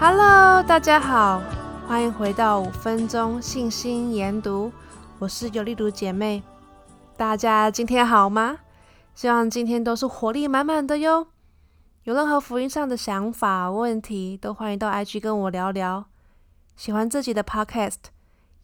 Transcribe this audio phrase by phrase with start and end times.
[0.00, 1.42] Hello，大家好，
[1.88, 4.70] 欢迎回到五分钟信心研读，
[5.18, 6.40] 我是有力读姐妹。
[7.16, 8.60] 大家今天好吗？
[9.16, 11.26] 希望今天都是活力满满的哟。
[12.04, 16.04] 有任何福音上的想法、问题，都欢迎到 IG 跟我聊聊。
[16.76, 17.96] 喜欢自己的 Podcast，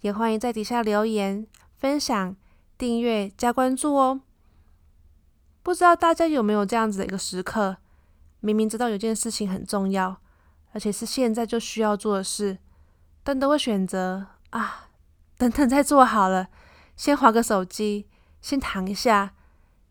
[0.03, 2.37] 也欢迎在底下留言、分享、
[2.79, 4.21] 订阅、加关注哦。
[5.65, 7.79] 不知道大家有没有这样子的一个时刻，
[8.39, 10.19] 明明知道有件事情很重要，
[10.75, 12.59] 而且是现在就需要做的事，
[13.23, 14.89] 但都会选择啊，
[15.39, 16.49] 等等再做好了，
[16.97, 18.09] 先划个手机，
[18.43, 19.35] 先躺一下，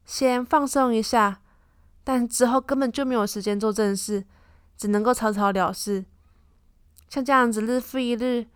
[0.04, 1.40] 先放松一下，
[2.04, 4.26] 但之后根本就没有时间做正事，
[4.78, 6.04] 只能够草草了事。
[7.08, 8.48] 像这样子，日复一日，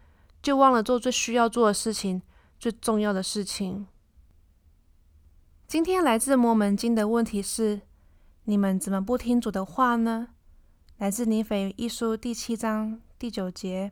[0.41, 2.21] 就忘了做最需要做的事情，
[2.59, 3.87] 最重要的事情。
[5.65, 7.83] 今天来自摩门经的问题是：
[8.43, 10.27] 你们怎么不听主的话呢？
[10.97, 13.91] 来自尼腓一书第七章第九节。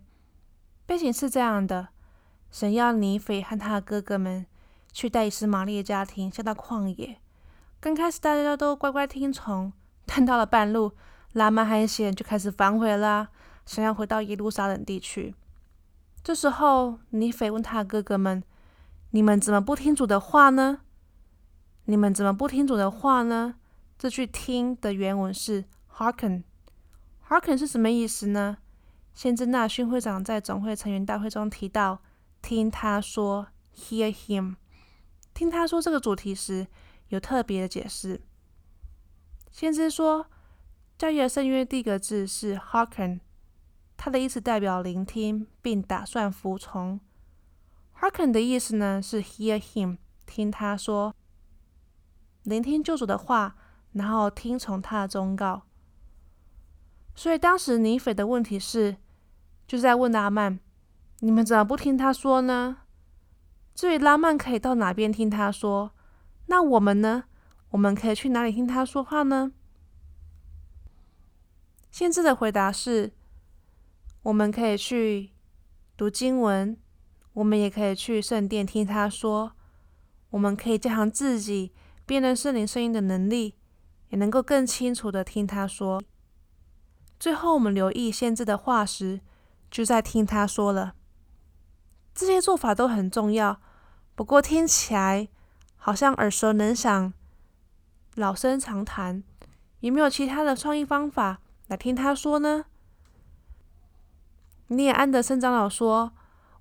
[0.87, 1.89] 背景是这样的：
[2.49, 4.47] 神要尼腓和他的哥哥们
[4.91, 7.19] 去带以实玛利的家庭下到旷野。
[7.79, 9.71] 刚开始大家都乖乖听从，
[10.07, 10.93] 但到了半路，
[11.33, 13.29] 拉曼和一些人就开始反悔了。
[13.67, 15.35] 想要回到耶路撒冷地区，
[16.23, 18.43] 这时候尼腓问他的哥哥们
[19.11, 20.79] ：“你们怎么不听主的话呢？
[21.83, 23.57] 你们怎么不听主的话呢？”
[23.95, 25.65] 这句“听”的原文是
[25.97, 26.41] “hearken”。
[27.27, 28.57] “Hearken” 是什么意思呢？
[29.13, 32.01] 先知纳逊会长在总会成员大会中提到
[32.41, 34.55] “听他说 ”（hear him）。
[35.33, 36.67] 听他说这个主题时，
[37.09, 38.21] 有特别的解释。
[39.51, 40.27] 先知说，
[40.97, 43.21] 教育的圣约第一个字是 “hearken”。
[43.97, 46.99] 它的意思代表聆听并打算服从。
[47.99, 51.15] Hearken 的意思呢是 hear him，听他说，
[52.43, 53.55] 聆听救主的话，
[53.93, 55.63] 然后听从他的忠告。
[57.15, 58.97] 所以当时尼斐的问题是，
[59.65, 60.59] 就在问拉曼：
[61.21, 62.79] 你们怎么不听他说呢？
[63.73, 65.91] 至于拉曼可以到哪边听他说，
[66.47, 67.23] 那我们呢？
[67.69, 69.51] 我们可以去哪里听他说话呢？
[71.89, 73.13] 先知的回答是。
[74.23, 75.31] 我们可以去
[75.95, 76.75] 读经文，
[77.33, 79.53] 我们也可以去圣殿听他说。
[80.31, 81.71] 我们可以加强自己
[82.07, 83.55] 辨认圣灵声音的能力，
[84.09, 86.01] 也能够更清楚地听他说。
[87.19, 89.21] 最后，我们留意先知的话时，
[89.71, 90.93] 就在听他说了。
[92.13, 93.59] 这些做法都很重要，
[94.15, 95.27] 不过听起来
[95.75, 97.13] 好像耳熟能详、
[98.15, 99.23] 老生常谈。
[99.81, 102.65] 有没有其他的创意方法来听他说呢？
[104.67, 106.13] 尼尔安德森长老说：“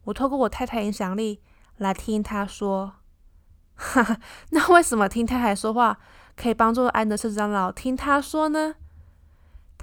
[0.05, 1.41] 我透过我太太影响力
[1.77, 2.97] 来听他说。”
[3.77, 4.19] 哈哈，
[4.51, 5.99] 那为什么听太太说话
[6.37, 8.75] 可以帮助安德森长老听他说呢？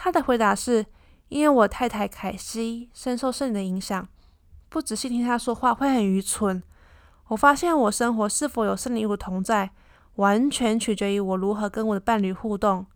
[0.03, 0.83] 他的回答是
[1.29, 4.07] ：“因为我太太凯西深受圣灵的影响，
[4.67, 6.63] 不仔细听他说话会很愚蠢。
[7.27, 9.69] 我发现我生活是否有圣灵与我同在，
[10.15, 12.87] 完全取决于我如何跟我的伴侣互动。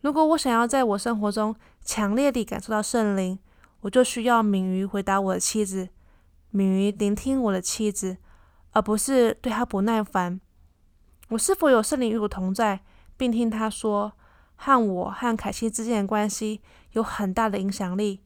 [0.00, 1.54] 如果我想要在我生活中
[1.84, 3.38] 强烈地感受到圣灵。”
[3.82, 5.88] 我就需要敏于回答我的妻子，
[6.50, 8.18] 敏于聆听我的妻子，
[8.72, 10.38] 而不是对她不耐烦。
[11.30, 12.80] 我是否有圣灵与我同在，
[13.16, 14.12] 并听他说，
[14.62, 16.60] 和我和凯西之间的关系
[16.92, 18.20] 有很大的影响力，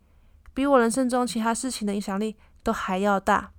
[0.52, 3.52] 比我人生中其他事情的影响力都还要大。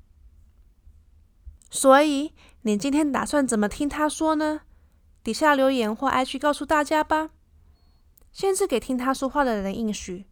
[1.70, 4.64] 所以，你今天打算怎么听他说呢？
[5.24, 7.30] 底下留言或 IG 告诉大家吧。
[8.34, 10.26] 先是给听他说话的人应许。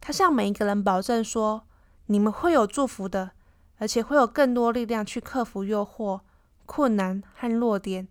[0.00, 1.66] 他向每一个人保证说
[2.06, 3.32] ：“你们会有祝福的，
[3.78, 6.20] 而且会有更多力量去克服诱惑、
[6.64, 8.06] 困难和弱点，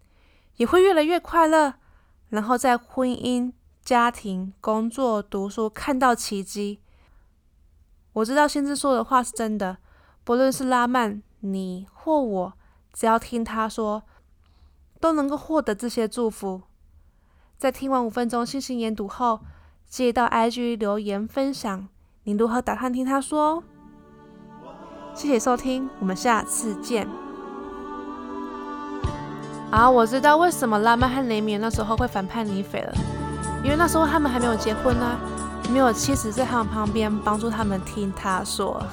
[0.57, 1.75] 也会越来越快乐。
[2.29, 3.51] 然后在婚姻、
[3.84, 6.79] 家庭、工作、读书看到奇迹。”
[8.13, 9.78] 我知道先知说的话是真的，
[10.23, 12.53] 不论是拉曼、你或我，
[12.92, 14.04] 只要听他说，
[15.00, 16.63] 都能够获得这些祝福。
[17.57, 19.42] 在听完五分钟信心研读后，
[19.88, 21.88] 记得到 IG 留言分享
[22.24, 23.63] 你如何打算听他说哦。
[25.13, 27.29] 谢谢收听，我们下次见。
[29.71, 32.94] 啊，我知道为什么拉曼和雷米那时候会反叛尼斐了，
[33.63, 35.06] 因为那时候他们还没有结婚呢，
[35.71, 38.83] 没有妻子在他们旁边帮助他们听他说。